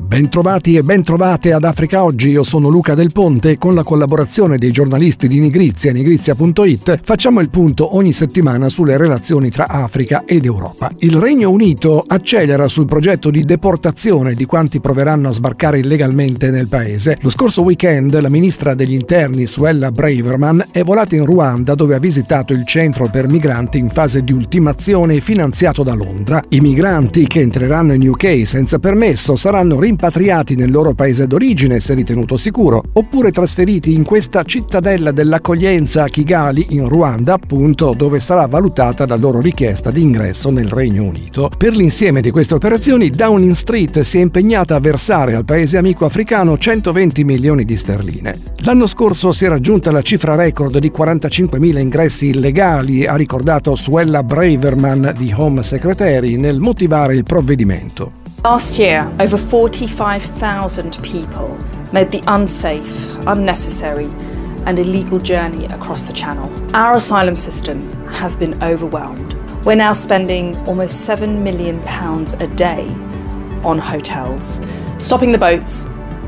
[0.00, 4.56] Bentrovati e bentrovate ad Africa Oggi, io sono Luca Del Ponte e con la collaborazione
[4.56, 10.22] dei giornalisti di Nigrizia e nigrizia.it facciamo il punto ogni settimana sulle relazioni tra Africa
[10.24, 10.92] ed Europa.
[10.98, 16.68] Il Regno Unito accelera sul progetto di deportazione di quanti proveranno a sbarcare illegalmente nel
[16.68, 17.18] paese.
[17.20, 22.00] Lo scorso weekend la ministra degli interni Suella Braverman è volata in Ruanda dove ha
[22.00, 26.40] visitato il centro per migranti in fase di ultimazione finanziato da Londra.
[26.50, 31.94] I migranti che entreranno in UK senza permesso saranno rimpatriati nel loro paese d'origine se
[31.94, 38.46] ritenuto sicuro, oppure trasferiti in questa cittadella dell'accoglienza a Kigali in Ruanda, appunto dove sarà
[38.46, 41.50] valutata la loro richiesta di ingresso nel Regno Unito.
[41.56, 46.04] Per l'insieme di queste operazioni Downing Street si è impegnata a versare al paese amico
[46.04, 48.38] africano 120 milioni di sterline.
[48.58, 54.22] L'anno scorso si è raggiunta la cifra record di 45.000 ingressi illegali, ha ricordato Suella
[54.22, 58.27] Braverman di Home Secretary nel motivare il provvedimento.
[58.44, 61.58] Last year, over 45,000 people
[61.92, 64.06] made the unsafe, unnecessary,
[64.64, 66.48] and illegal journey across the Channel.
[66.72, 69.34] Our asylum system has been overwhelmed.
[69.64, 71.80] We're now spending almost £7 million
[72.40, 72.86] a day
[73.64, 74.60] on hotels.
[74.98, 75.84] Stopping the boats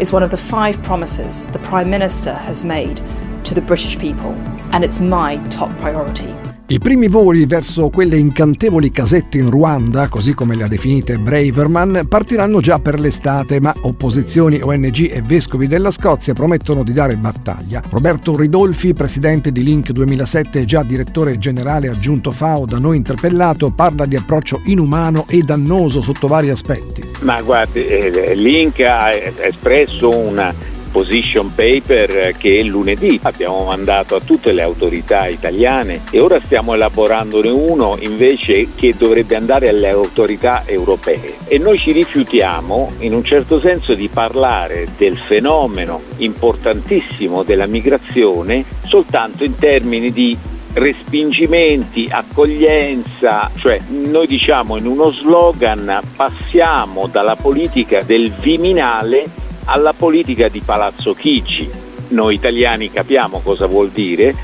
[0.00, 3.00] is one of the five promises the Prime Minister has made
[3.44, 4.32] to the British people,
[4.72, 6.34] and it's my top priority.
[6.72, 12.06] I primi voli verso quelle incantevoli casette in Ruanda, così come le ha definite Braverman,
[12.08, 17.82] partiranno già per l'estate, ma opposizioni, ONG e vescovi della Scozia promettono di dare battaglia.
[17.90, 23.70] Roberto Ridolfi, presidente di Link 2007 e già direttore generale aggiunto FAO, da noi interpellato,
[23.70, 27.02] parla di approccio inumano e dannoso sotto vari aspetti.
[27.20, 30.54] Ma guardi, eh, Link ha espresso una
[30.92, 33.18] position paper che lunedì.
[33.22, 39.34] Abbiamo mandato a tutte le autorità italiane e ora stiamo elaborandone uno invece che dovrebbe
[39.34, 41.34] andare alle autorità europee.
[41.48, 48.64] E noi ci rifiutiamo in un certo senso di parlare del fenomeno importantissimo della migrazione
[48.84, 50.36] soltanto in termini di
[50.74, 60.48] respingimenti, accoglienza, cioè noi diciamo in uno slogan passiamo dalla politica del Viminale alla politica
[60.48, 61.70] di Palazzo Chigi.
[62.08, 64.34] Noi italiani capiamo cosa vuol dire.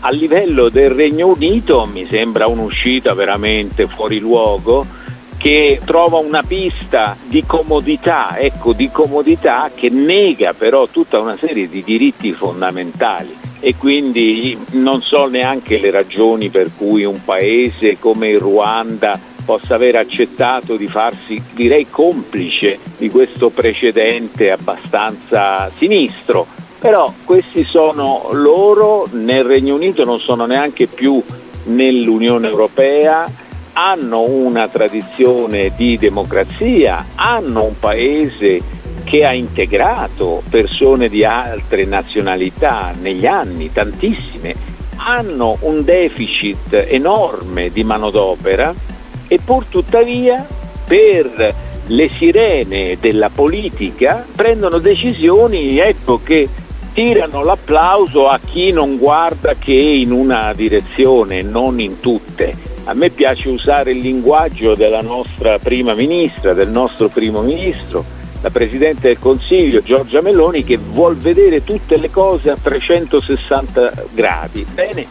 [0.00, 4.86] A livello del Regno Unito mi sembra un'uscita veramente fuori luogo
[5.36, 11.68] che trova una pista di comodità, ecco, di comodità che nega però tutta una serie
[11.68, 18.30] di diritti fondamentali e quindi non so neanche le ragioni per cui un paese come
[18.30, 26.46] il Ruanda possa aver accettato di farsi, direi, complice di questo precedente abbastanza sinistro.
[26.78, 31.22] Però questi sono loro, nel Regno Unito non sono neanche più
[31.64, 33.24] nell'Unione Europea,
[33.72, 38.60] hanno una tradizione di democrazia, hanno un paese
[39.04, 44.54] che ha integrato persone di altre nazionalità negli anni, tantissime,
[44.96, 48.74] hanno un deficit enorme di manodopera
[49.28, 50.46] e pur tuttavia
[50.86, 51.54] per
[51.86, 56.48] le sirene della politica prendono decisioni ecco, che
[56.92, 62.56] tirano l'applauso a chi non guarda che in una direzione, non in tutte.
[62.84, 68.04] A me piace usare il linguaggio della nostra prima ministra, del nostro primo ministro,
[68.40, 74.64] la Presidente del Consiglio Giorgia Meloni che vuol vedere tutte le cose a 360 gradi.
[74.72, 75.06] Bene,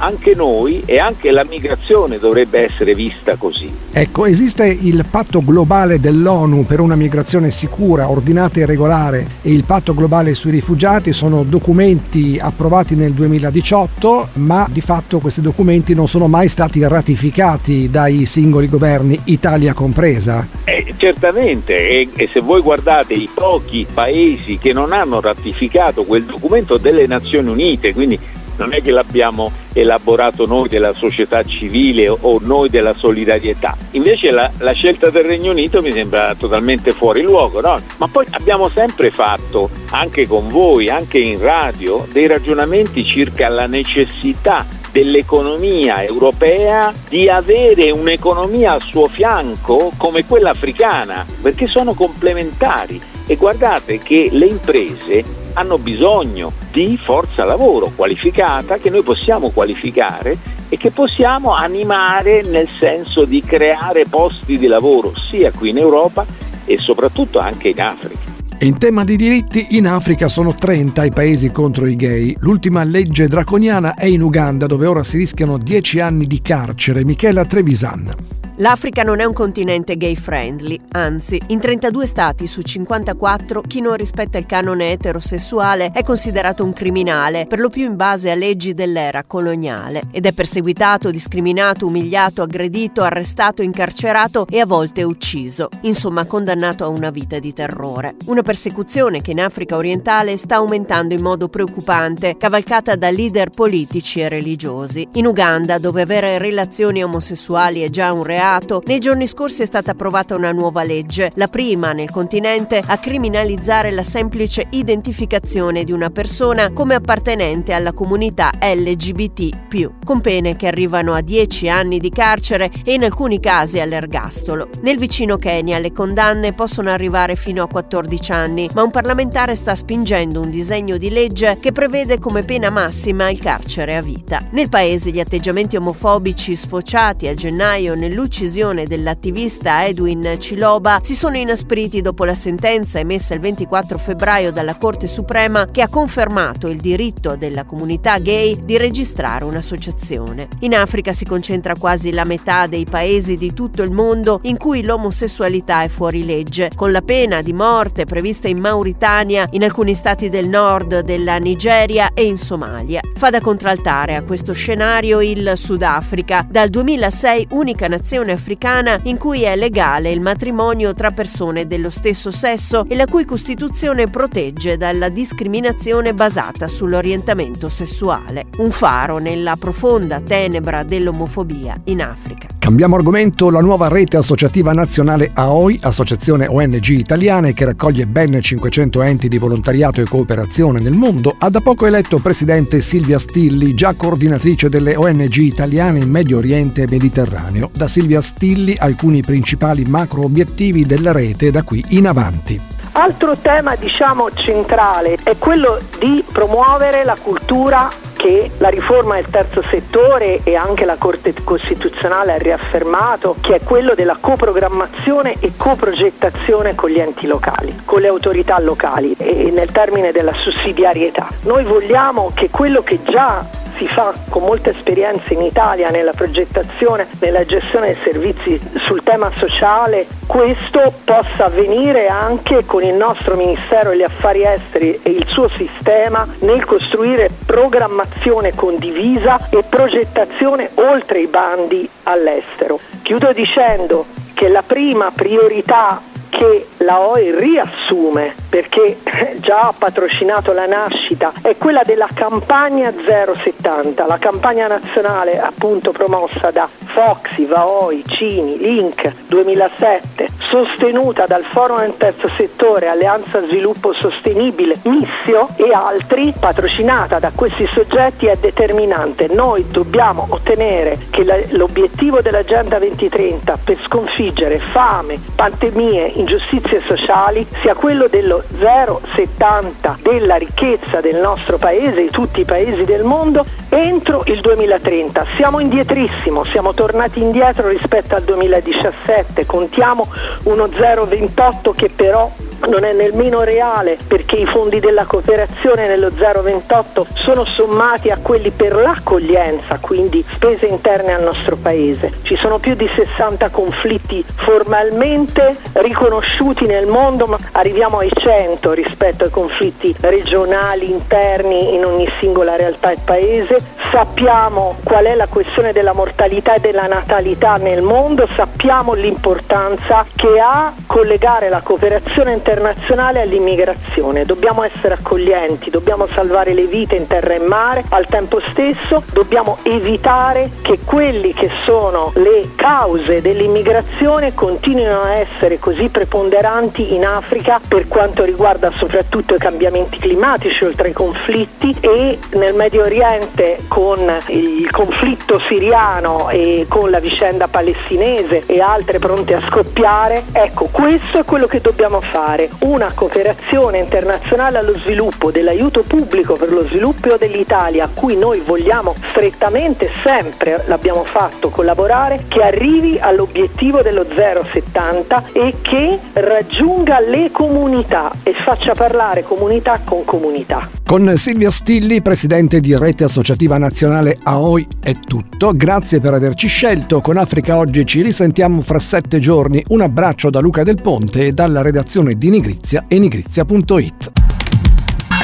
[0.00, 3.72] anche noi e anche la migrazione dovrebbe essere vista così.
[3.92, 9.64] Ecco, esiste il patto globale dell'ONU per una migrazione sicura, ordinata e regolare e il
[9.64, 16.08] patto globale sui rifugiati sono documenti approvati nel 2018, ma di fatto questi documenti non
[16.08, 20.46] sono mai stati ratificati dai singoli governi, Italia compresa.
[20.64, 26.24] Eh, certamente, e, e se voi guardate i pochi paesi che non hanno ratificato quel
[26.24, 28.18] documento delle Nazioni Unite, quindi
[28.60, 33.76] non è che l'abbiamo elaborato noi della società civile o noi della solidarietà.
[33.92, 37.78] Invece la, la scelta del Regno Unito mi sembra totalmente fuori luogo, no?
[37.96, 43.66] Ma poi abbiamo sempre fatto, anche con voi, anche in radio, dei ragionamenti circa la
[43.66, 53.00] necessità dell'economia europea di avere un'economia al suo fianco come quella africana, perché sono complementari.
[53.26, 60.36] E guardate che le imprese hanno bisogno di forza lavoro qualificata che noi possiamo qualificare
[60.68, 66.24] e che possiamo animare nel senso di creare posti di lavoro sia qui in Europa
[66.64, 68.28] e soprattutto anche in Africa.
[68.62, 72.36] In tema di diritti, in Africa sono 30 i paesi contro i gay.
[72.40, 77.02] L'ultima legge draconiana è in Uganda, dove ora si rischiano 10 anni di carcere.
[77.02, 78.39] Michela Trevisan.
[78.60, 83.96] L'Africa non è un continente gay friendly, anzi, in 32 stati su 54 chi non
[83.96, 88.74] rispetta il canone eterosessuale è considerato un criminale, per lo più in base a leggi
[88.74, 96.26] dell'era coloniale, ed è perseguitato, discriminato, umiliato, aggredito, arrestato, incarcerato e a volte ucciso, insomma
[96.26, 98.16] condannato a una vita di terrore.
[98.26, 104.20] Una persecuzione che in Africa orientale sta aumentando in modo preoccupante, cavalcata da leader politici
[104.20, 105.08] e religiosi.
[105.12, 109.64] In Uganda, dove avere relazioni omosessuali è già un reato, Stato, nei giorni scorsi è
[109.64, 115.92] stata approvata una nuova legge, la prima nel continente a criminalizzare la semplice identificazione di
[115.92, 122.10] una persona come appartenente alla comunità LGBT, con pene che arrivano a 10 anni di
[122.10, 124.68] carcere e in alcuni casi all'ergastolo.
[124.80, 129.76] Nel vicino Kenya le condanne possono arrivare fino a 14 anni, ma un parlamentare sta
[129.76, 134.40] spingendo un disegno di legge che prevede come pena massima il carcere a vita.
[134.50, 141.36] Nel paese gli atteggiamenti omofobici sfociati a gennaio nell'uccisione decisione dell'attivista Edwin Ciloba si sono
[141.36, 146.80] inaspriti dopo la sentenza emessa il 24 febbraio dalla Corte Suprema che ha confermato il
[146.80, 150.48] diritto della comunità gay di registrare un'associazione.
[150.60, 154.84] In Africa si concentra quasi la metà dei paesi di tutto il mondo in cui
[154.84, 160.30] l'omosessualità è fuori legge, con la pena di morte prevista in Mauritania, in alcuni stati
[160.30, 163.02] del nord della Nigeria e in Somalia.
[163.16, 169.16] Fa da contraltare a questo scenario il Sudafrica, dal 2006 unica nazione nazione africana in
[169.16, 174.76] cui è legale il matrimonio tra persone dello stesso sesso e la cui Costituzione protegge
[174.76, 178.46] dalla discriminazione basata sull'orientamento sessuale.
[178.58, 182.59] Un faro nella profonda tenebra dell'omofobia in Africa.
[182.70, 189.02] Cambiamo argomento, la nuova rete associativa nazionale AOI, associazione ONG italiane che raccoglie ben 500
[189.02, 193.94] enti di volontariato e cooperazione nel mondo, ha da poco eletto presidente Silvia Stilli, già
[193.94, 197.70] coordinatrice delle ONG italiane in Medio Oriente e Mediterraneo.
[197.74, 202.60] Da Silvia Stilli alcuni principali macro obiettivi della rete da qui in avanti.
[202.92, 207.90] Altro tema diciamo centrale è quello di promuovere la cultura
[208.20, 213.60] che la riforma del terzo settore e anche la Corte Costituzionale ha riaffermato, che è
[213.62, 219.72] quello della coprogrammazione e coprogettazione con gli enti locali, con le autorità locali e nel
[219.72, 221.28] termine della sussidiarietà.
[221.44, 223.42] Noi vogliamo che quello che già
[223.80, 229.32] si fa con molta esperienza in Italia nella progettazione, nella gestione dei servizi sul tema
[229.38, 235.48] sociale, questo possa avvenire anche con il nostro Ministero degli Affari Esteri e il suo
[235.48, 242.78] sistema nel costruire programmazione condivisa e progettazione oltre i bandi all'estero.
[243.00, 244.04] Chiudo dicendo
[244.34, 248.96] che la prima priorità che la OI riassume perché
[249.40, 256.50] già ha patrocinato la nascita è quella della campagna 070, la campagna nazionale appunto promossa
[256.50, 264.80] da Foxy, Vaoi, Cini, Link 2007, sostenuta dal Forum del Terzo Settore, Alleanza Sviluppo Sostenibile,
[264.84, 269.28] Missio e altri, patrocinata da questi soggetti è determinante.
[269.28, 278.08] Noi dobbiamo ottenere che l'obiettivo dell'Agenda 2030 per sconfiggere fame, pandemie, ingiustizie sociali sia quello
[278.08, 284.40] dello 0,70 della ricchezza del nostro paese, di tutti i paesi del mondo, entro il
[284.40, 285.24] 2030.
[285.36, 290.06] Siamo indietrissimo, siamo tornati indietro rispetto al 2017, contiamo
[290.44, 292.30] uno 0,28 che però
[292.68, 298.50] non è nemmeno reale perché i fondi della cooperazione nello 028 sono sommati a quelli
[298.50, 302.12] per l'accoglienza, quindi spese interne al nostro paese.
[302.22, 309.24] Ci sono più di 60 conflitti formalmente riconosciuti nel mondo, ma arriviamo ai 100 rispetto
[309.24, 313.58] ai conflitti regionali interni in ogni singola realtà e paese.
[313.90, 320.38] Sappiamo qual è la questione della mortalità e della natalità nel mondo, sappiamo l'importanza che
[320.38, 324.24] ha collegare la cooperazione internazionale internazionale all'immigrazione.
[324.24, 329.58] Dobbiamo essere accoglienti, dobbiamo salvare le vite in terra e mare, al tempo stesso dobbiamo
[329.62, 337.60] evitare che quelli che sono le cause dell'immigrazione continuino a essere così preponderanti in Africa
[337.66, 343.98] per quanto riguarda soprattutto i cambiamenti climatici oltre ai conflitti e nel Medio Oriente con
[344.28, 350.24] il conflitto siriano e con la vicenda palestinese e altre pronte a scoppiare.
[350.32, 356.34] Ecco, questo è quello che dobbiamo fare realizzare una cooperazione internazionale allo sviluppo dell'aiuto pubblico
[356.34, 362.98] per lo sviluppo dell'Italia a cui noi vogliamo strettamente sempre l'abbiamo fatto collaborare che arrivi
[362.98, 370.68] all'obiettivo dello 0,70 e che raggiunga le comunità e faccia parlare comunità con comunità.
[370.90, 375.52] Con Silvia Stilli, presidente di Rete Associativa Nazionale AOI, è tutto.
[375.52, 377.00] Grazie per averci scelto.
[377.00, 379.62] Con Africa Oggi ci risentiamo fra sette giorni.
[379.68, 384.12] Un abbraccio da Luca Del Ponte e dalla redazione di Nigrizia e nigrizia.it.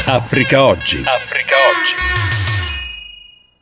[0.07, 1.03] Africa Oggi.
[1.05, 2.26] Africa Oggi.